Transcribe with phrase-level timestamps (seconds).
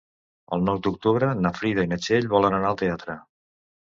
[0.55, 3.17] El nou d'octubre na Frida i na Txell volen anar al teatre.